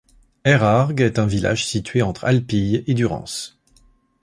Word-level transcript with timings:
Eyragues 0.45 0.99
est 1.01 1.19
un 1.19 1.27
village 1.27 1.63
situé 1.67 2.01
entre 2.01 2.25
Alpilles 2.25 2.83
et 2.87 2.95
Durance. 2.95 3.59